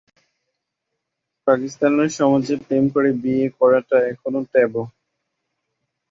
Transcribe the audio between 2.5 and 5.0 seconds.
প্রেম করে বিয়ে করাটা এখনো ট্যাবু।